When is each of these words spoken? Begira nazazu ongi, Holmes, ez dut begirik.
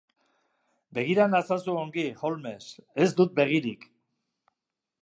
Begira 0.99 1.27
nazazu 1.33 1.75
ongi, 1.83 2.07
Holmes, 2.23 2.63
ez 3.07 3.09
dut 3.21 3.39
begirik. 3.43 3.87